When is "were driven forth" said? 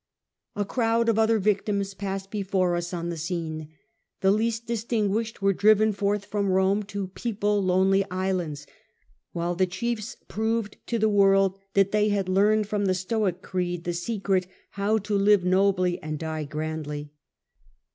5.43-6.25